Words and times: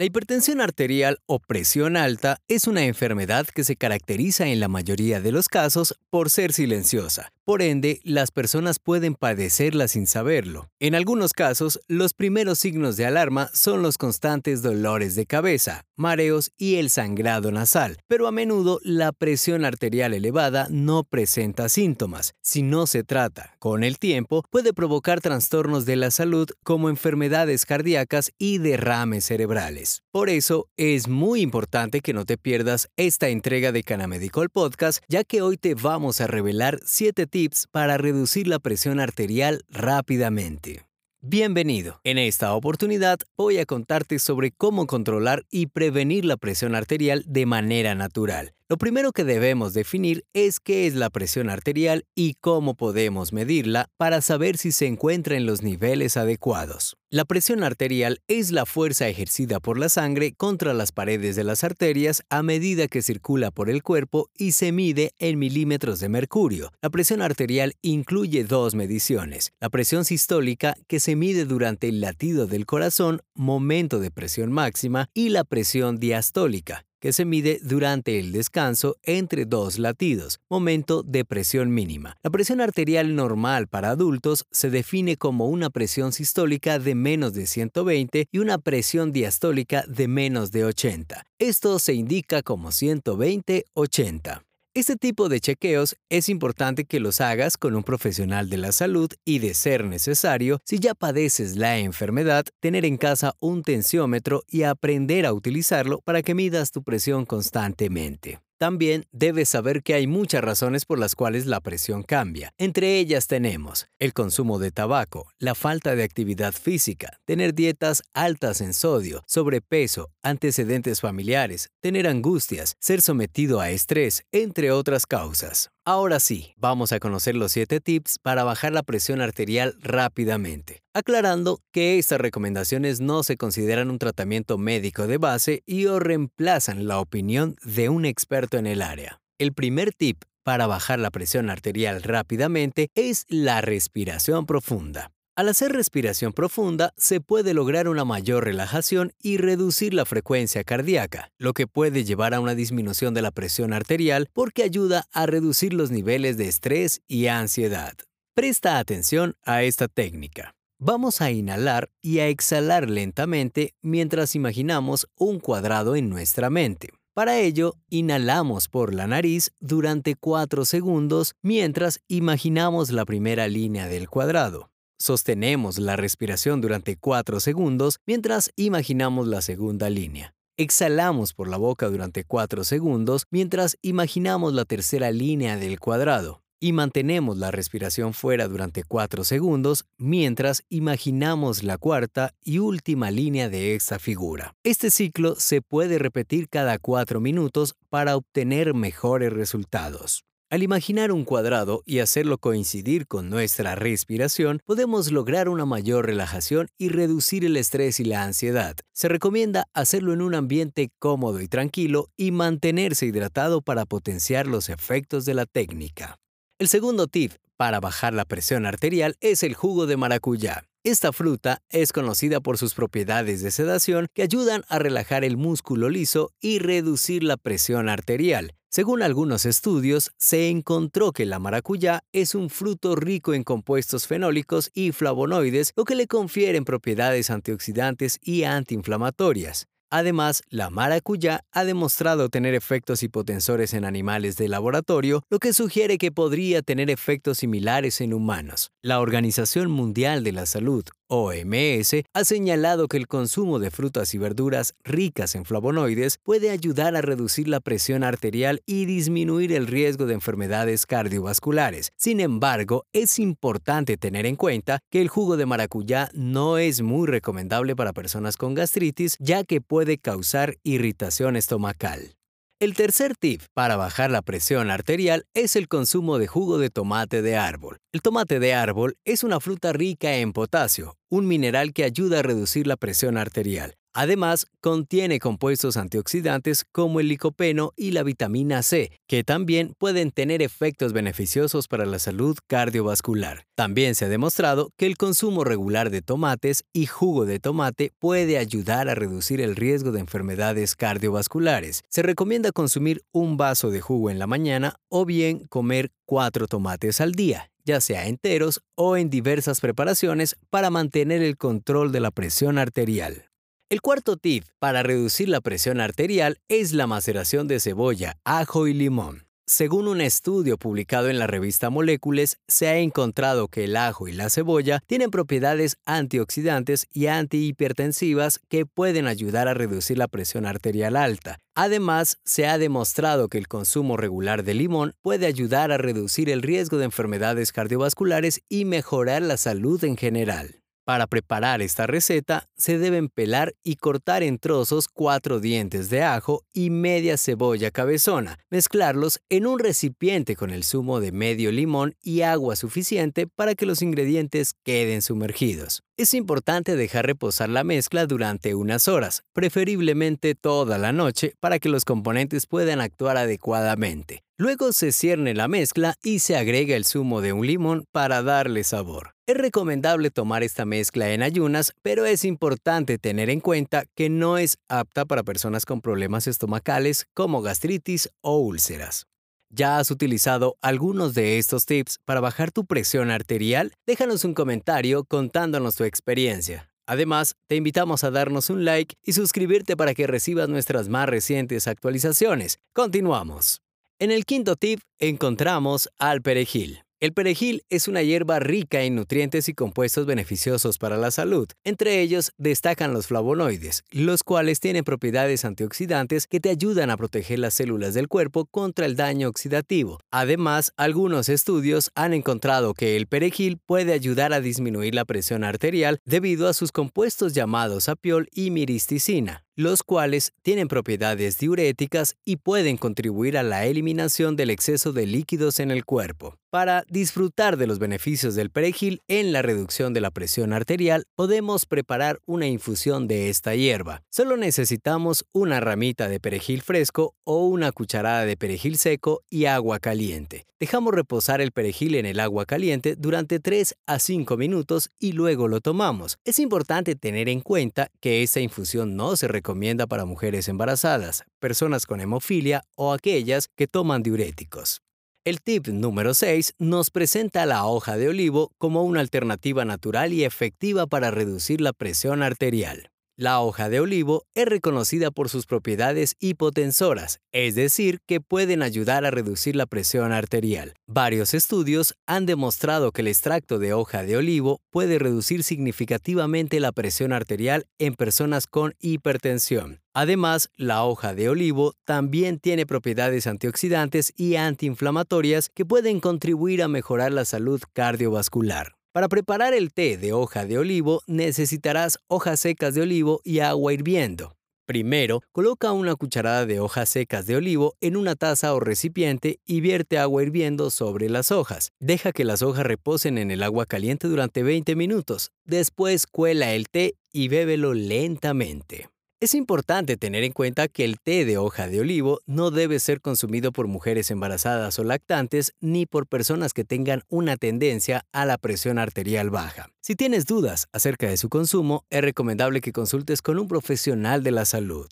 La 0.00 0.04
hipertensión 0.04 0.60
arterial 0.60 1.18
o 1.26 1.40
presión 1.40 1.96
alta 1.96 2.38
es 2.46 2.68
una 2.68 2.84
enfermedad 2.84 3.46
que 3.52 3.64
se 3.64 3.74
caracteriza 3.74 4.46
en 4.46 4.60
la 4.60 4.68
mayoría 4.68 5.20
de 5.20 5.32
los 5.32 5.48
casos 5.48 5.98
por 6.08 6.30
ser 6.30 6.52
silenciosa. 6.52 7.32
Por 7.48 7.62
ende, 7.62 8.02
las 8.04 8.30
personas 8.30 8.78
pueden 8.78 9.14
padecerla 9.14 9.88
sin 9.88 10.06
saberlo. 10.06 10.68
En 10.80 10.94
algunos 10.94 11.32
casos, 11.32 11.80
los 11.88 12.12
primeros 12.12 12.58
signos 12.58 12.98
de 12.98 13.06
alarma 13.06 13.48
son 13.54 13.80
los 13.80 13.96
constantes 13.96 14.60
dolores 14.60 15.14
de 15.14 15.24
cabeza, 15.24 15.86
mareos 15.96 16.50
y 16.58 16.74
el 16.74 16.90
sangrado 16.90 17.50
nasal, 17.50 17.96
pero 18.06 18.26
a 18.26 18.32
menudo 18.32 18.80
la 18.82 19.12
presión 19.12 19.64
arterial 19.64 20.12
elevada 20.12 20.66
no 20.68 21.04
presenta 21.04 21.70
síntomas. 21.70 22.34
Si 22.42 22.60
no 22.60 22.86
se 22.86 23.02
trata 23.02 23.54
con 23.58 23.82
el 23.82 23.98
tiempo, 23.98 24.44
puede 24.50 24.74
provocar 24.74 25.22
trastornos 25.22 25.86
de 25.86 25.96
la 25.96 26.10
salud 26.10 26.50
como 26.62 26.90
enfermedades 26.90 27.64
cardíacas 27.64 28.30
y 28.36 28.58
derrames 28.58 29.24
cerebrales. 29.24 30.02
Por 30.12 30.28
eso 30.28 30.68
es 30.76 31.08
muy 31.08 31.40
importante 31.40 32.02
que 32.02 32.12
no 32.12 32.26
te 32.26 32.36
pierdas 32.36 32.90
esta 32.98 33.30
entrega 33.30 33.72
de 33.72 33.84
Canamedical 33.84 34.50
Podcast, 34.50 35.02
ya 35.08 35.24
que 35.24 35.40
hoy 35.40 35.56
te 35.56 35.72
vamos 35.74 36.20
a 36.20 36.26
revelar 36.26 36.78
7 36.84 37.26
tips 37.38 37.68
para 37.70 37.96
reducir 37.98 38.48
la 38.48 38.58
presión 38.58 38.98
arterial 38.98 39.62
rápidamente. 39.68 40.88
Bienvenido. 41.20 42.00
En 42.02 42.18
esta 42.18 42.52
oportunidad 42.52 43.20
voy 43.36 43.58
a 43.58 43.64
contarte 43.64 44.18
sobre 44.18 44.50
cómo 44.50 44.88
controlar 44.88 45.44
y 45.48 45.66
prevenir 45.66 46.24
la 46.24 46.36
presión 46.36 46.74
arterial 46.74 47.22
de 47.28 47.46
manera 47.46 47.94
natural. 47.94 48.54
Lo 48.70 48.76
primero 48.76 49.12
que 49.12 49.24
debemos 49.24 49.72
definir 49.72 50.26
es 50.34 50.60
qué 50.60 50.86
es 50.86 50.94
la 50.94 51.08
presión 51.08 51.48
arterial 51.48 52.04
y 52.14 52.34
cómo 52.34 52.74
podemos 52.74 53.32
medirla 53.32 53.88
para 53.96 54.20
saber 54.20 54.58
si 54.58 54.72
se 54.72 54.84
encuentra 54.84 55.38
en 55.38 55.46
los 55.46 55.62
niveles 55.62 56.18
adecuados. 56.18 56.98
La 57.08 57.24
presión 57.24 57.64
arterial 57.64 58.20
es 58.28 58.50
la 58.50 58.66
fuerza 58.66 59.08
ejercida 59.08 59.58
por 59.58 59.78
la 59.78 59.88
sangre 59.88 60.34
contra 60.34 60.74
las 60.74 60.92
paredes 60.92 61.34
de 61.34 61.44
las 61.44 61.64
arterias 61.64 62.22
a 62.28 62.42
medida 62.42 62.88
que 62.88 63.00
circula 63.00 63.50
por 63.50 63.70
el 63.70 63.82
cuerpo 63.82 64.28
y 64.36 64.52
se 64.52 64.70
mide 64.70 65.12
en 65.18 65.38
milímetros 65.38 66.00
de 66.00 66.10
mercurio. 66.10 66.70
La 66.82 66.90
presión 66.90 67.22
arterial 67.22 67.72
incluye 67.80 68.44
dos 68.44 68.74
mediciones, 68.74 69.52
la 69.60 69.70
presión 69.70 70.04
sistólica 70.04 70.76
que 70.86 71.00
se 71.00 71.16
mide 71.16 71.46
durante 71.46 71.88
el 71.88 72.02
latido 72.02 72.46
del 72.46 72.66
corazón, 72.66 73.22
momento 73.34 73.98
de 73.98 74.10
presión 74.10 74.52
máxima, 74.52 75.08
y 75.14 75.30
la 75.30 75.44
presión 75.44 75.98
diastólica, 75.98 76.84
que 77.00 77.12
se 77.12 77.24
mide 77.24 77.60
durante 77.62 78.18
el 78.18 78.32
descanso 78.32 78.96
entre 79.02 79.44
dos 79.44 79.78
latidos, 79.78 80.40
momento 80.48 81.02
de 81.02 81.24
presión 81.24 81.72
mínima. 81.72 82.16
La 82.22 82.30
presión 82.30 82.60
arterial 82.60 83.14
normal 83.14 83.68
para 83.68 83.90
adultos 83.90 84.46
se 84.50 84.70
define 84.70 85.16
como 85.16 85.48
una 85.48 85.70
presión 85.70 86.12
sistólica 86.12 86.78
de 86.78 86.94
menos 86.94 87.32
de 87.34 87.46
120 87.46 88.26
y 88.30 88.38
una 88.38 88.58
presión 88.58 89.12
diastólica 89.12 89.84
de 89.86 90.08
menos 90.08 90.50
de 90.50 90.64
80. 90.64 91.24
Esto 91.38 91.78
se 91.78 91.94
indica 91.94 92.42
como 92.42 92.70
120-80. 92.70 94.47
Este 94.74 94.96
tipo 94.96 95.28
de 95.28 95.40
chequeos 95.40 95.96
es 96.08 96.28
importante 96.28 96.84
que 96.84 97.00
los 97.00 97.20
hagas 97.20 97.56
con 97.56 97.74
un 97.74 97.82
profesional 97.82 98.48
de 98.48 98.58
la 98.58 98.70
salud 98.70 99.10
y, 99.24 99.38
de 99.38 99.54
ser 99.54 99.84
necesario, 99.84 100.60
si 100.64 100.78
ya 100.78 100.94
padeces 100.94 101.56
la 101.56 101.78
enfermedad, 101.78 102.44
tener 102.60 102.84
en 102.84 102.96
casa 102.96 103.34
un 103.40 103.62
tensiómetro 103.62 104.42
y 104.46 104.62
aprender 104.64 105.26
a 105.26 105.32
utilizarlo 105.32 106.00
para 106.04 106.22
que 106.22 106.34
midas 106.34 106.70
tu 106.70 106.82
presión 106.82 107.24
constantemente. 107.24 108.40
También 108.58 109.06
debes 109.12 109.48
saber 109.48 109.84
que 109.84 109.94
hay 109.94 110.08
muchas 110.08 110.42
razones 110.42 110.84
por 110.84 110.98
las 110.98 111.14
cuales 111.14 111.46
la 111.46 111.60
presión 111.60 112.02
cambia. 112.02 112.52
Entre 112.58 112.98
ellas 112.98 113.28
tenemos 113.28 113.86
el 114.00 114.12
consumo 114.12 114.58
de 114.58 114.72
tabaco, 114.72 115.30
la 115.38 115.54
falta 115.54 115.94
de 115.94 116.02
actividad 116.02 116.52
física, 116.52 117.20
tener 117.24 117.54
dietas 117.54 118.02
altas 118.14 118.60
en 118.60 118.74
sodio, 118.74 119.22
sobrepeso, 119.28 120.10
antecedentes 120.22 121.00
familiares, 121.00 121.70
tener 121.80 122.08
angustias, 122.08 122.74
ser 122.80 123.00
sometido 123.00 123.60
a 123.60 123.70
estrés, 123.70 124.24
entre 124.32 124.72
otras 124.72 125.06
causas. 125.06 125.70
Ahora 125.90 126.20
sí, 126.20 126.52
vamos 126.58 126.92
a 126.92 127.00
conocer 127.00 127.34
los 127.34 127.52
7 127.52 127.80
tips 127.80 128.18
para 128.18 128.44
bajar 128.44 128.74
la 128.74 128.82
presión 128.82 129.22
arterial 129.22 129.74
rápidamente, 129.80 130.82
aclarando 130.92 131.62
que 131.72 131.98
estas 131.98 132.20
recomendaciones 132.20 133.00
no 133.00 133.22
se 133.22 133.38
consideran 133.38 133.90
un 133.90 133.98
tratamiento 133.98 134.58
médico 134.58 135.06
de 135.06 135.16
base 135.16 135.62
y 135.64 135.86
o 135.86 135.98
reemplazan 135.98 136.88
la 136.88 137.00
opinión 137.00 137.56
de 137.64 137.88
un 137.88 138.04
experto 138.04 138.58
en 138.58 138.66
el 138.66 138.82
área. 138.82 139.22
El 139.38 139.54
primer 139.54 139.94
tip 139.94 140.24
para 140.42 140.66
bajar 140.66 140.98
la 140.98 141.10
presión 141.10 141.48
arterial 141.48 142.02
rápidamente 142.02 142.90
es 142.94 143.24
la 143.30 143.62
respiración 143.62 144.44
profunda. 144.44 145.10
Al 145.38 145.48
hacer 145.48 145.70
respiración 145.70 146.32
profunda, 146.32 146.92
se 146.96 147.20
puede 147.20 147.54
lograr 147.54 147.86
una 147.86 148.04
mayor 148.04 148.42
relajación 148.42 149.12
y 149.22 149.36
reducir 149.36 149.94
la 149.94 150.04
frecuencia 150.04 150.64
cardíaca, 150.64 151.30
lo 151.38 151.52
que 151.52 151.68
puede 151.68 152.02
llevar 152.02 152.34
a 152.34 152.40
una 152.40 152.56
disminución 152.56 153.14
de 153.14 153.22
la 153.22 153.30
presión 153.30 153.72
arterial 153.72 154.28
porque 154.32 154.64
ayuda 154.64 155.06
a 155.12 155.26
reducir 155.26 155.74
los 155.74 155.92
niveles 155.92 156.38
de 156.38 156.48
estrés 156.48 157.02
y 157.06 157.28
ansiedad. 157.28 157.92
Presta 158.34 158.80
atención 158.80 159.36
a 159.44 159.62
esta 159.62 159.86
técnica. 159.86 160.56
Vamos 160.80 161.20
a 161.20 161.30
inhalar 161.30 161.88
y 162.02 162.18
a 162.18 162.26
exhalar 162.26 162.90
lentamente 162.90 163.76
mientras 163.80 164.34
imaginamos 164.34 165.06
un 165.14 165.38
cuadrado 165.38 165.94
en 165.94 166.10
nuestra 166.10 166.50
mente. 166.50 166.88
Para 167.14 167.38
ello, 167.38 167.76
inhalamos 167.90 168.66
por 168.66 168.92
la 168.92 169.06
nariz 169.06 169.52
durante 169.60 170.16
4 170.16 170.64
segundos 170.64 171.36
mientras 171.42 172.00
imaginamos 172.08 172.90
la 172.90 173.04
primera 173.04 173.46
línea 173.46 173.86
del 173.86 174.08
cuadrado. 174.08 174.70
Sostenemos 175.00 175.78
la 175.78 175.94
respiración 175.94 176.60
durante 176.60 176.96
4 176.96 177.38
segundos 177.38 178.00
mientras 178.04 178.50
imaginamos 178.56 179.28
la 179.28 179.42
segunda 179.42 179.90
línea. 179.90 180.34
Exhalamos 180.56 181.34
por 181.34 181.46
la 181.46 181.56
boca 181.56 181.88
durante 181.88 182.24
4 182.24 182.64
segundos 182.64 183.26
mientras 183.30 183.78
imaginamos 183.80 184.52
la 184.54 184.64
tercera 184.64 185.12
línea 185.12 185.56
del 185.56 185.78
cuadrado. 185.78 186.42
Y 186.60 186.72
mantenemos 186.72 187.38
la 187.38 187.52
respiración 187.52 188.12
fuera 188.12 188.48
durante 188.48 188.82
4 188.82 189.22
segundos 189.22 189.84
mientras 189.98 190.64
imaginamos 190.68 191.62
la 191.62 191.78
cuarta 191.78 192.34
y 192.42 192.58
última 192.58 193.12
línea 193.12 193.48
de 193.48 193.76
esta 193.76 194.00
figura. 194.00 194.56
Este 194.64 194.90
ciclo 194.90 195.36
se 195.36 195.62
puede 195.62 196.00
repetir 196.00 196.48
cada 196.48 196.76
4 196.80 197.20
minutos 197.20 197.76
para 197.88 198.16
obtener 198.16 198.74
mejores 198.74 199.32
resultados. 199.32 200.24
Al 200.50 200.62
imaginar 200.62 201.12
un 201.12 201.26
cuadrado 201.26 201.82
y 201.84 201.98
hacerlo 201.98 202.38
coincidir 202.38 203.06
con 203.06 203.28
nuestra 203.28 203.74
respiración, 203.74 204.62
podemos 204.64 205.12
lograr 205.12 205.50
una 205.50 205.66
mayor 205.66 206.06
relajación 206.06 206.68
y 206.78 206.88
reducir 206.88 207.44
el 207.44 207.58
estrés 207.58 208.00
y 208.00 208.04
la 208.04 208.22
ansiedad. 208.22 208.74
Se 208.94 209.08
recomienda 209.08 209.66
hacerlo 209.74 210.14
en 210.14 210.22
un 210.22 210.34
ambiente 210.34 210.90
cómodo 210.98 211.42
y 211.42 211.48
tranquilo 211.48 212.08
y 212.16 212.30
mantenerse 212.30 213.04
hidratado 213.04 213.60
para 213.60 213.84
potenciar 213.84 214.46
los 214.46 214.70
efectos 214.70 215.26
de 215.26 215.34
la 215.34 215.44
técnica. 215.44 216.16
El 216.58 216.68
segundo 216.68 217.08
tip 217.08 217.32
para 217.58 217.78
bajar 217.78 218.14
la 218.14 218.24
presión 218.24 218.64
arterial 218.64 219.16
es 219.20 219.42
el 219.42 219.52
jugo 219.52 219.86
de 219.86 219.98
maracuyá. 219.98 220.64
Esta 220.82 221.12
fruta 221.12 221.60
es 221.68 221.92
conocida 221.92 222.40
por 222.40 222.56
sus 222.56 222.72
propiedades 222.72 223.42
de 223.42 223.50
sedación 223.50 224.06
que 224.14 224.22
ayudan 224.22 224.62
a 224.68 224.78
relajar 224.78 225.24
el 225.24 225.36
músculo 225.36 225.90
liso 225.90 226.30
y 226.40 226.58
reducir 226.58 227.22
la 227.22 227.36
presión 227.36 227.90
arterial. 227.90 228.54
Según 228.70 229.02
algunos 229.02 229.46
estudios, 229.46 230.10
se 230.18 230.50
encontró 230.50 231.12
que 231.12 231.24
la 231.24 231.38
maracuyá 231.38 232.02
es 232.12 232.34
un 232.34 232.50
fruto 232.50 232.96
rico 232.96 233.32
en 233.32 233.42
compuestos 233.42 234.06
fenólicos 234.06 234.70
y 234.74 234.92
flavonoides, 234.92 235.72
lo 235.74 235.84
que 235.84 235.94
le 235.94 236.06
confieren 236.06 236.64
propiedades 236.64 237.30
antioxidantes 237.30 238.18
y 238.20 238.44
antiinflamatorias. 238.44 239.68
Además, 239.90 240.42
la 240.50 240.68
maracuyá 240.68 241.44
ha 241.50 241.64
demostrado 241.64 242.28
tener 242.28 242.54
efectos 242.54 243.02
hipotensores 243.02 243.72
en 243.72 243.86
animales 243.86 244.36
de 244.36 244.48
laboratorio, 244.48 245.22
lo 245.30 245.38
que 245.38 245.54
sugiere 245.54 245.96
que 245.96 246.12
podría 246.12 246.60
tener 246.60 246.90
efectos 246.90 247.38
similares 247.38 248.02
en 248.02 248.12
humanos. 248.12 248.70
La 248.82 249.00
Organización 249.00 249.70
Mundial 249.70 250.24
de 250.24 250.32
la 250.32 250.44
Salud, 250.44 250.84
OMS, 251.08 251.94
ha 252.12 252.24
señalado 252.24 252.86
que 252.86 252.96
el 252.96 253.08
consumo 253.08 253.58
de 253.58 253.70
frutas 253.70 254.14
y 254.14 254.18
verduras 254.18 254.74
ricas 254.84 255.34
en 255.34 255.44
flavonoides 255.44 256.18
puede 256.22 256.50
ayudar 256.50 256.96
a 256.96 257.00
reducir 257.00 257.48
la 257.48 257.60
presión 257.60 258.04
arterial 258.04 258.62
y 258.66 258.84
disminuir 258.84 259.52
el 259.52 259.66
riesgo 259.66 260.06
de 260.06 260.14
enfermedades 260.14 260.86
cardiovasculares. 260.86 261.90
Sin 261.96 262.20
embargo, 262.20 262.84
es 262.92 263.18
importante 263.18 263.96
tener 263.96 264.26
en 264.26 264.36
cuenta 264.36 264.80
que 264.90 265.00
el 265.00 265.08
jugo 265.08 265.36
de 265.36 265.46
maracuyá 265.46 266.10
no 266.12 266.58
es 266.58 266.82
muy 266.82 267.06
recomendable 267.06 267.74
para 267.74 267.92
personas 267.92 268.36
con 268.36 268.54
gastritis, 268.54 269.16
ya 269.18 269.44
que 269.44 269.60
puede 269.60 269.98
causar 269.98 270.56
irritación 270.62 271.36
estomacal. 271.36 272.18
El 272.60 272.74
tercer 272.74 273.14
tip 273.14 273.42
para 273.54 273.76
bajar 273.76 274.10
la 274.10 274.20
presión 274.20 274.68
arterial 274.68 275.26
es 275.32 275.54
el 275.54 275.68
consumo 275.68 276.18
de 276.18 276.26
jugo 276.26 276.58
de 276.58 276.70
tomate 276.70 277.22
de 277.22 277.36
árbol. 277.36 277.78
El 277.92 278.02
tomate 278.02 278.40
de 278.40 278.52
árbol 278.52 278.96
es 279.04 279.22
una 279.22 279.38
fruta 279.38 279.72
rica 279.72 280.16
en 280.16 280.32
potasio, 280.32 280.96
un 281.08 281.28
mineral 281.28 281.72
que 281.72 281.84
ayuda 281.84 282.18
a 282.18 282.22
reducir 282.22 282.66
la 282.66 282.76
presión 282.76 283.16
arterial. 283.16 283.76
Además, 284.00 284.46
contiene 284.60 285.18
compuestos 285.18 285.76
antioxidantes 285.76 286.64
como 286.70 287.00
el 287.00 287.08
licopeno 287.08 287.72
y 287.76 287.90
la 287.90 288.04
vitamina 288.04 288.62
C, 288.62 288.92
que 289.08 289.24
también 289.24 289.74
pueden 289.76 290.12
tener 290.12 290.40
efectos 290.40 290.92
beneficiosos 290.92 291.66
para 291.66 291.84
la 291.84 291.98
salud 291.98 292.38
cardiovascular. 292.46 293.46
También 293.56 293.96
se 293.96 294.04
ha 294.04 294.08
demostrado 294.08 294.70
que 294.76 294.86
el 294.86 294.96
consumo 294.96 295.42
regular 295.42 295.90
de 295.90 296.00
tomates 296.00 296.62
y 296.72 296.86
jugo 296.86 297.26
de 297.26 297.40
tomate 297.40 297.90
puede 297.98 298.38
ayudar 298.38 298.88
a 298.88 298.94
reducir 298.94 299.40
el 299.40 299.56
riesgo 299.56 299.90
de 299.90 299.98
enfermedades 299.98 300.76
cardiovasculares. 300.76 301.82
Se 301.88 302.02
recomienda 302.02 302.52
consumir 302.52 303.02
un 303.10 303.36
vaso 303.36 303.70
de 303.70 303.80
jugo 303.80 304.10
en 304.10 304.20
la 304.20 304.28
mañana 304.28 304.76
o 304.88 305.06
bien 305.06 305.40
comer 305.48 305.90
cuatro 306.06 306.46
tomates 306.46 307.00
al 307.00 307.16
día 307.16 307.50
ya 307.64 307.82
sea 307.82 308.06
enteros 308.06 308.62
o 308.76 308.96
en 308.96 309.10
diversas 309.10 309.60
preparaciones 309.60 310.36
para 310.48 310.70
mantener 310.70 311.20
el 311.20 311.36
control 311.36 311.92
de 311.92 312.00
la 312.00 312.10
presión 312.10 312.56
arterial. 312.56 313.27
El 313.70 313.82
cuarto 313.82 314.16
tip 314.16 314.44
para 314.58 314.82
reducir 314.82 315.28
la 315.28 315.42
presión 315.42 315.78
arterial 315.78 316.38
es 316.48 316.72
la 316.72 316.86
maceración 316.86 317.48
de 317.48 317.60
cebolla, 317.60 318.16
ajo 318.24 318.66
y 318.66 318.72
limón. 318.72 319.26
Según 319.44 319.88
un 319.88 320.00
estudio 320.00 320.56
publicado 320.56 321.10
en 321.10 321.18
la 321.18 321.26
revista 321.26 321.68
Moléculas, 321.68 322.38
se 322.48 322.68
ha 322.68 322.78
encontrado 322.78 323.48
que 323.48 323.64
el 323.64 323.76
ajo 323.76 324.08
y 324.08 324.12
la 324.12 324.30
cebolla 324.30 324.80
tienen 324.86 325.10
propiedades 325.10 325.76
antioxidantes 325.84 326.86
y 326.94 327.08
antihipertensivas 327.08 328.40
que 328.48 328.64
pueden 328.64 329.06
ayudar 329.06 329.48
a 329.48 329.54
reducir 329.54 329.98
la 329.98 330.08
presión 330.08 330.46
arterial 330.46 330.96
alta. 330.96 331.36
Además, 331.54 332.16
se 332.24 332.46
ha 332.46 332.56
demostrado 332.56 333.28
que 333.28 333.36
el 333.36 333.48
consumo 333.48 333.98
regular 333.98 334.44
de 334.44 334.54
limón 334.54 334.94
puede 335.02 335.26
ayudar 335.26 335.72
a 335.72 335.78
reducir 335.78 336.30
el 336.30 336.40
riesgo 336.40 336.78
de 336.78 336.86
enfermedades 336.86 337.52
cardiovasculares 337.52 338.40
y 338.48 338.64
mejorar 338.64 339.20
la 339.20 339.36
salud 339.36 339.84
en 339.84 339.98
general. 339.98 340.62
Para 340.88 341.06
preparar 341.06 341.60
esta 341.60 341.86
receta, 341.86 342.48
se 342.56 342.78
deben 342.78 343.10
pelar 343.10 343.54
y 343.62 343.76
cortar 343.76 344.22
en 344.22 344.38
trozos 344.38 344.88
cuatro 344.88 345.38
dientes 345.38 345.90
de 345.90 346.02
ajo 346.02 346.46
y 346.54 346.70
media 346.70 347.18
cebolla 347.18 347.70
cabezona, 347.70 348.38
mezclarlos 348.48 349.20
en 349.28 349.46
un 349.46 349.58
recipiente 349.58 350.34
con 350.34 350.48
el 350.48 350.64
zumo 350.64 351.00
de 351.00 351.12
medio 351.12 351.52
limón 351.52 351.94
y 352.00 352.22
agua 352.22 352.56
suficiente 352.56 353.26
para 353.26 353.54
que 353.54 353.66
los 353.66 353.82
ingredientes 353.82 354.54
queden 354.64 355.02
sumergidos. 355.02 355.82
Es 355.98 356.14
importante 356.14 356.76
dejar 356.76 357.06
reposar 357.06 357.48
la 357.48 357.64
mezcla 357.64 358.06
durante 358.06 358.54
unas 358.54 358.86
horas, 358.86 359.24
preferiblemente 359.32 360.36
toda 360.36 360.78
la 360.78 360.92
noche, 360.92 361.34
para 361.40 361.58
que 361.58 361.68
los 361.68 361.84
componentes 361.84 362.46
puedan 362.46 362.80
actuar 362.80 363.16
adecuadamente. 363.16 364.22
Luego 364.36 364.72
se 364.72 364.92
cierne 364.92 365.34
la 365.34 365.48
mezcla 365.48 365.96
y 366.00 366.20
se 366.20 366.36
agrega 366.36 366.76
el 366.76 366.84
zumo 366.84 367.20
de 367.20 367.32
un 367.32 367.44
limón 367.44 367.84
para 367.90 368.22
darle 368.22 368.62
sabor. 368.62 369.10
Es 369.26 369.36
recomendable 369.36 370.12
tomar 370.12 370.44
esta 370.44 370.64
mezcla 370.64 371.10
en 371.10 371.24
ayunas, 371.24 371.72
pero 371.82 372.06
es 372.06 372.24
importante 372.24 372.98
tener 372.98 373.28
en 373.28 373.40
cuenta 373.40 373.84
que 373.96 374.08
no 374.08 374.38
es 374.38 374.58
apta 374.68 375.04
para 375.04 375.24
personas 375.24 375.66
con 375.66 375.80
problemas 375.80 376.28
estomacales 376.28 377.06
como 377.12 377.42
gastritis 377.42 378.08
o 378.20 378.38
úlceras. 378.38 379.08
¿Ya 379.50 379.78
has 379.78 379.90
utilizado 379.90 380.56
algunos 380.60 381.14
de 381.14 381.38
estos 381.38 381.64
tips 381.64 382.00
para 382.04 382.20
bajar 382.20 382.52
tu 382.52 382.66
presión 382.66 383.10
arterial? 383.10 383.72
Déjanos 383.86 384.24
un 384.24 384.34
comentario 384.34 385.04
contándonos 385.04 385.74
tu 385.74 385.84
experiencia. 385.84 386.70
Además, 386.86 387.34
te 387.48 387.56
invitamos 387.56 388.04
a 388.04 388.10
darnos 388.10 388.50
un 388.50 388.64
like 388.64 388.96
y 389.02 389.14
suscribirte 389.14 389.76
para 389.76 389.94
que 389.94 390.06
recibas 390.06 390.48
nuestras 390.48 390.88
más 390.88 391.08
recientes 391.08 391.66
actualizaciones. 391.66 392.58
Continuamos. 392.74 393.62
En 393.98 394.10
el 394.10 394.26
quinto 394.26 394.56
tip 394.56 394.80
encontramos 394.98 395.88
al 395.98 396.20
perejil. 396.22 396.82
El 397.00 397.12
perejil 397.12 397.62
es 397.70 397.86
una 397.86 398.02
hierba 398.02 398.40
rica 398.40 398.82
en 398.82 398.96
nutrientes 398.96 399.48
y 399.48 399.54
compuestos 399.54 400.04
beneficiosos 400.04 400.78
para 400.78 400.96
la 400.96 401.12
salud. 401.12 401.46
Entre 401.62 402.00
ellos 402.00 402.32
destacan 402.38 402.92
los 402.92 403.06
flavonoides, 403.06 403.84
los 403.92 404.24
cuales 404.24 404.58
tienen 404.58 404.82
propiedades 404.82 405.44
antioxidantes 405.44 406.26
que 406.26 406.40
te 406.40 406.50
ayudan 406.50 406.90
a 406.90 406.96
proteger 406.96 407.38
las 407.38 407.54
células 407.54 407.94
del 407.94 408.08
cuerpo 408.08 408.46
contra 408.46 408.84
el 408.84 408.96
daño 408.96 409.28
oxidativo. 409.28 410.00
Además, 410.10 410.72
algunos 410.76 411.28
estudios 411.28 411.92
han 411.94 412.14
encontrado 412.14 412.74
que 412.74 412.96
el 412.96 413.06
perejil 413.06 413.58
puede 413.64 413.92
ayudar 413.92 414.32
a 414.32 414.40
disminuir 414.40 414.96
la 414.96 415.04
presión 415.04 415.44
arterial 415.44 416.00
debido 416.04 416.48
a 416.48 416.52
sus 416.52 416.72
compuestos 416.72 417.32
llamados 417.32 417.88
apiol 417.88 418.28
y 418.32 418.50
miristicina 418.50 419.44
los 419.58 419.82
cuales 419.82 420.34
tienen 420.42 420.68
propiedades 420.68 421.36
diuréticas 421.36 422.14
y 422.24 422.36
pueden 422.36 422.76
contribuir 422.76 423.36
a 423.36 423.42
la 423.42 423.66
eliminación 423.66 424.36
del 424.36 424.50
exceso 424.50 424.92
de 424.92 425.04
líquidos 425.04 425.58
en 425.58 425.72
el 425.72 425.84
cuerpo. 425.84 426.36
Para 426.48 426.84
disfrutar 426.88 427.56
de 427.56 427.66
los 427.66 427.80
beneficios 427.80 428.36
del 428.36 428.50
perejil 428.50 429.02
en 429.08 429.32
la 429.32 429.42
reducción 429.42 429.92
de 429.92 430.00
la 430.00 430.12
presión 430.12 430.52
arterial, 430.52 431.06
podemos 431.16 431.66
preparar 431.66 432.20
una 432.24 432.46
infusión 432.46 433.08
de 433.08 433.30
esta 433.30 433.56
hierba. 433.56 434.02
Solo 434.10 434.36
necesitamos 434.36 435.26
una 435.32 435.58
ramita 435.58 436.08
de 436.08 436.20
perejil 436.20 436.62
fresco 436.62 437.16
o 437.24 437.44
una 437.44 437.72
cucharada 437.72 438.24
de 438.24 438.36
perejil 438.36 438.78
seco 438.78 439.24
y 439.28 439.46
agua 439.46 439.80
caliente. 439.80 440.46
Dejamos 440.60 440.94
reposar 440.94 441.40
el 441.40 441.52
perejil 441.52 441.94
en 441.96 442.06
el 442.06 442.18
agua 442.18 442.44
caliente 442.44 442.96
durante 442.96 443.38
3 443.38 443.76
a 443.86 443.98
5 443.98 444.36
minutos 444.36 444.90
y 444.98 445.12
luego 445.12 445.46
lo 445.46 445.60
tomamos. 445.60 446.18
Es 446.24 446.40
importante 446.40 446.96
tener 446.96 447.28
en 447.28 447.40
cuenta 447.40 447.90
que 448.00 448.22
esta 448.22 448.40
infusión 448.40 448.96
no 448.96 449.16
se 449.16 449.28
recomienda 449.28 449.47
para 449.86 450.04
mujeres 450.04 450.48
embarazadas, 450.48 451.24
personas 451.40 451.86
con 451.86 452.00
hemofilia 452.00 452.62
o 452.76 452.92
aquellas 452.92 453.48
que 453.56 453.66
toman 453.66 454.02
diuréticos. 454.02 454.80
El 455.24 455.40
tip 455.40 455.68
número 455.68 456.14
6 456.14 456.54
nos 456.58 456.90
presenta 456.90 457.44
la 457.44 457.66
hoja 457.66 457.96
de 457.96 458.08
olivo 458.08 458.52
como 458.58 458.84
una 458.84 459.00
alternativa 459.00 459.64
natural 459.64 460.12
y 460.12 460.24
efectiva 460.24 460.86
para 460.86 461.10
reducir 461.10 461.60
la 461.60 461.72
presión 461.72 462.22
arterial. 462.22 462.90
La 463.20 463.40
hoja 463.40 463.68
de 463.68 463.80
olivo 463.80 464.28
es 464.36 464.46
reconocida 464.46 465.10
por 465.10 465.28
sus 465.28 465.44
propiedades 465.44 466.14
hipotensoras, 466.20 467.18
es 467.32 467.56
decir, 467.56 467.98
que 468.06 468.20
pueden 468.20 468.62
ayudar 468.62 469.04
a 469.04 469.10
reducir 469.10 469.56
la 469.56 469.66
presión 469.66 470.12
arterial. 470.12 470.74
Varios 470.86 471.34
estudios 471.34 471.94
han 472.06 472.26
demostrado 472.26 472.92
que 472.92 473.00
el 473.00 473.08
extracto 473.08 473.58
de 473.58 473.72
hoja 473.72 474.04
de 474.04 474.18
olivo 474.18 474.60
puede 474.70 475.00
reducir 475.00 475.42
significativamente 475.42 476.60
la 476.60 476.70
presión 476.70 477.12
arterial 477.12 477.66
en 477.80 477.96
personas 477.96 478.46
con 478.46 478.76
hipertensión. 478.78 479.80
Además, 479.94 480.48
la 480.54 480.84
hoja 480.84 481.12
de 481.12 481.28
olivo 481.28 481.74
también 481.84 482.38
tiene 482.38 482.66
propiedades 482.66 483.26
antioxidantes 483.26 484.12
y 484.14 484.36
antiinflamatorias 484.36 485.48
que 485.48 485.66
pueden 485.66 485.98
contribuir 485.98 486.62
a 486.62 486.68
mejorar 486.68 487.10
la 487.10 487.24
salud 487.24 487.60
cardiovascular. 487.72 488.77
Para 488.98 489.08
preparar 489.08 489.54
el 489.54 489.72
té 489.72 489.96
de 489.96 490.12
hoja 490.12 490.44
de 490.44 490.58
olivo 490.58 491.02
necesitarás 491.06 492.00
hojas 492.08 492.40
secas 492.40 492.74
de 492.74 492.80
olivo 492.80 493.20
y 493.22 493.38
agua 493.38 493.72
hirviendo. 493.72 494.34
Primero, 494.66 495.22
coloca 495.30 495.70
una 495.70 495.94
cucharada 495.94 496.46
de 496.46 496.58
hojas 496.58 496.88
secas 496.88 497.24
de 497.24 497.36
olivo 497.36 497.76
en 497.80 497.96
una 497.96 498.16
taza 498.16 498.52
o 498.54 498.58
recipiente 498.58 499.38
y 499.46 499.60
vierte 499.60 499.98
agua 499.98 500.24
hirviendo 500.24 500.70
sobre 500.70 501.08
las 501.08 501.30
hojas. 501.30 501.70
Deja 501.78 502.10
que 502.10 502.24
las 502.24 502.42
hojas 502.42 502.66
reposen 502.66 503.18
en 503.18 503.30
el 503.30 503.44
agua 503.44 503.66
caliente 503.66 504.08
durante 504.08 504.42
20 504.42 504.74
minutos. 504.74 505.30
Después 505.44 506.08
cuela 506.08 506.52
el 506.52 506.68
té 506.68 506.96
y 507.12 507.28
bébelo 507.28 507.74
lentamente. 507.74 508.88
Es 509.20 509.34
importante 509.34 509.96
tener 509.96 510.22
en 510.22 510.30
cuenta 510.30 510.68
que 510.68 510.84
el 510.84 511.00
té 511.00 511.24
de 511.24 511.38
hoja 511.38 511.66
de 511.66 511.80
olivo 511.80 512.20
no 512.26 512.52
debe 512.52 512.78
ser 512.78 513.00
consumido 513.00 513.50
por 513.50 513.66
mujeres 513.66 514.12
embarazadas 514.12 514.78
o 514.78 514.84
lactantes 514.84 515.54
ni 515.60 515.86
por 515.86 516.06
personas 516.06 516.52
que 516.52 516.62
tengan 516.62 517.02
una 517.08 517.36
tendencia 517.36 518.04
a 518.12 518.24
la 518.24 518.38
presión 518.38 518.78
arterial 518.78 519.30
baja. 519.30 519.70
Si 519.82 519.96
tienes 519.96 520.24
dudas 520.24 520.68
acerca 520.72 521.08
de 521.08 521.16
su 521.16 521.28
consumo, 521.30 521.84
es 521.90 522.00
recomendable 522.00 522.60
que 522.60 522.70
consultes 522.70 523.20
con 523.20 523.40
un 523.40 523.48
profesional 523.48 524.22
de 524.22 524.30
la 524.30 524.44
salud. 524.44 524.86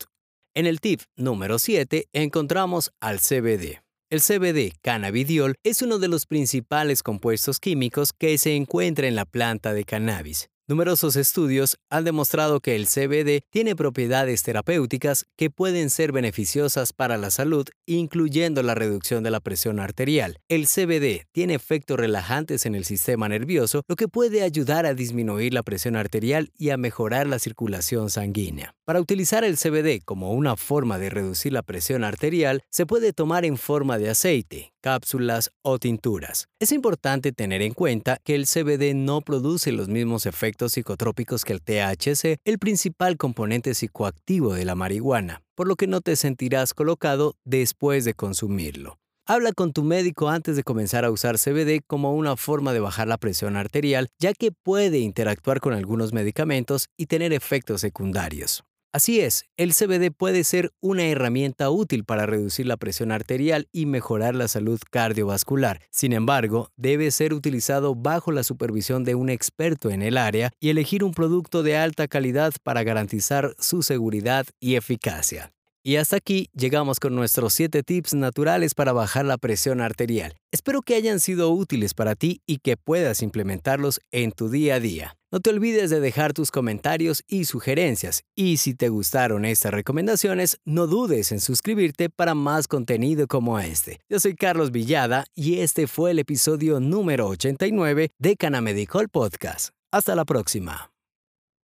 En 0.55 0.67
el 0.67 0.81
tip 0.81 1.03
número 1.15 1.61
7 1.61 2.09
encontramos 2.12 2.91
al 2.99 3.21
CBD. 3.21 3.81
El 4.11 4.21
CBD 4.21 4.73
cannabidiol 4.83 5.55
es 5.62 5.83
uno 5.83 6.00
de 6.00 6.09
los 6.09 6.27
principales 6.27 7.05
compuestos 7.05 7.61
químicos 7.61 8.12
que 8.12 8.37
se 8.39 8.57
encuentra 8.57 9.07
en 9.07 9.15
la 9.15 9.25
planta 9.25 9.73
de 9.73 9.85
cannabis. 9.85 10.49
Numerosos 10.69 11.15
estudios 11.15 11.79
han 11.91 12.03
demostrado 12.03 12.59
que 12.59 12.75
el 12.75 12.89
CBD 12.89 13.45
tiene 13.51 13.77
propiedades 13.77 14.43
terapéuticas 14.43 15.27
que 15.37 15.49
pueden 15.49 15.91
ser 15.91 16.11
beneficiosas 16.11 16.93
para 16.93 17.17
la 17.17 17.31
salud, 17.31 17.69
incluyendo 17.87 18.65
la 18.65 18.75
reducción 18.75 19.23
de 19.23 19.31
la 19.31 19.39
presión 19.39 19.79
arterial. 19.79 20.41
El 20.49 20.67
CBD 20.67 21.27
tiene 21.31 21.55
efectos 21.55 22.01
relajantes 22.01 22.67
en 22.67 22.75
el 22.75 22.85
sistema 22.85 23.29
nervioso, 23.29 23.83
lo 23.87 23.95
que 23.95 24.09
puede 24.09 24.43
ayudar 24.43 24.87
a 24.87 24.95
disminuir 24.95 25.55
la 25.55 25.63
presión 25.63 25.95
arterial 25.95 26.51
y 26.59 26.71
a 26.71 26.77
mejorar 26.77 27.29
la 27.29 27.39
circulación 27.39 28.11
sanguínea. 28.11 28.75
Para 28.85 29.01
utilizar 29.01 29.45
el 29.45 29.59
CBD 29.59 30.03
como 30.05 30.33
una 30.33 30.57
forma 30.57 30.99
de 30.99 31.11
reducir 31.11 31.53
la 31.53 31.63
presión 31.63 32.03
arterial, 32.03 32.65
se 32.71 32.87
puede 32.87 33.13
tomar 33.13 33.45
en 33.45 33.57
forma 33.57 33.99
de 33.99 34.11
aceite, 34.11 34.73
cápsulas 34.87 35.50
o 35.62 35.81
tinturas. 35.81 36.47
Es 36.61 36.71
importante 36.71 37.33
tener 37.33 37.61
en 37.61 37.75
cuenta 37.75 38.19
que 38.23 38.37
el 38.37 38.47
CBD 38.47 38.95
no 38.95 39.21
produce 39.21 39.73
los 39.73 39.88
mismos 39.88 40.26
efectos 40.26 40.75
psicotrópicos 40.75 41.45
que 41.45 41.55
el 41.55 41.61
THC, 41.61 42.38
el 42.45 42.61
principal 42.61 43.16
componente 43.16 43.75
psicoactivo 43.75 44.55
de 44.55 44.64
la 44.64 44.76
marihuana, 44.76 45.43
por 45.57 45.66
lo 45.66 45.75
que 45.75 45.88
no 45.88 46.02
te 46.02 46.14
sentirás 46.14 46.73
colocado 46.73 47.35
después 47.45 48.05
de 48.05 48.14
consumirlo. 48.14 49.00
Habla 49.26 49.50
con 49.50 49.73
tu 49.73 49.83
médico 49.83 50.28
antes 50.28 50.55
de 50.55 50.62
comenzar 50.62 51.05
a 51.05 51.11
usar 51.11 51.37
CBD 51.37 51.81
como 51.85 52.14
una 52.14 52.37
forma 52.37 52.73
de 52.73 52.78
bajar 52.78 53.09
la 53.09 53.19
presión 53.19 53.57
arterial, 53.57 54.07
ya 54.21 54.35
que 54.35 54.52
puede 54.52 55.00
interactuar 55.00 55.59
con 55.59 55.75
algunos 55.75 56.12
medicamentos 56.12 56.90
y 56.97 57.07
tener 57.07 57.33
efectos 57.33 57.81
secundarios. 57.81 58.62
Así 58.97 59.21
es, 59.21 59.45
el 59.59 59.75
CBD 59.75 60.11
puede 60.11 60.43
ser 60.43 60.73
una 60.81 61.05
herramienta 61.05 61.69
útil 61.69 62.07
para 62.07 62.25
reducir 62.25 62.65
la 62.67 62.79
presión 62.79 63.12
arterial 63.12 63.69
y 63.71 63.85
mejorar 63.85 64.35
la 64.35 64.49
salud 64.49 64.81
cardiovascular. 64.91 65.83
Sin 65.91 66.15
embargo, 66.15 66.71
debe 66.79 67.11
ser 67.11 67.35
utilizado 67.35 67.95
bajo 67.95 68.33
la 68.33 68.43
supervisión 68.43 69.05
de 69.05 69.15
un 69.15 69.29
experto 69.29 69.91
en 69.91 70.00
el 70.00 70.17
área 70.17 70.50
y 70.61 70.71
elegir 70.71 71.05
un 71.05 71.12
producto 71.12 71.62
de 71.62 71.76
alta 71.76 72.09
calidad 72.09 72.55
para 72.62 72.85
garantizar 72.85 73.55
su 73.59 73.83
seguridad 73.83 74.47
y 74.61 74.76
eficacia. 74.76 75.53
Y 75.87 75.99
hasta 75.99 76.16
aquí 76.16 76.50
llegamos 76.52 76.99
con 76.99 77.14
nuestros 77.14 77.52
7 77.52 77.85
tips 77.85 78.12
naturales 78.14 78.75
para 78.75 78.93
bajar 78.93 79.25
la 79.25 79.38
presión 79.38 79.81
arterial. 79.81 80.35
Espero 80.50 80.83
que 80.83 80.97
hayan 80.97 81.21
sido 81.21 81.52
útiles 81.52 81.95
para 81.95 82.16
ti 82.16 82.40
y 82.45 82.59
que 82.59 82.76
puedas 82.76 83.23
implementarlos 83.23 84.00
en 84.11 84.33
tu 84.33 84.49
día 84.49 84.75
a 84.75 84.81
día. 84.81 85.16
No 85.31 85.38
te 85.38 85.50
olvides 85.50 85.90
de 85.90 86.00
dejar 86.00 86.33
tus 86.33 86.50
comentarios 86.50 87.23
y 87.28 87.45
sugerencias. 87.45 88.25
Y 88.35 88.57
si 88.57 88.75
te 88.75 88.88
gustaron 88.88 89.45
estas 89.45 89.73
recomendaciones, 89.73 90.59
no 90.64 90.88
dudes 90.88 91.31
en 91.31 91.38
suscribirte 91.38 92.11
para 92.11 92.35
más 92.35 92.66
contenido 92.66 93.28
como 93.28 93.61
este. 93.61 94.00
Yo 94.09 94.19
soy 94.19 94.35
Carlos 94.35 94.73
Villada 94.73 95.26
y 95.37 95.61
este 95.61 95.87
fue 95.87 96.11
el 96.11 96.19
episodio 96.19 96.81
número 96.81 97.28
89 97.28 98.11
de 98.19 98.37
Canamedical 98.37 99.09
Podcast. 99.09 99.69
Hasta 99.93 100.16
la 100.16 100.25
próxima. 100.25 100.96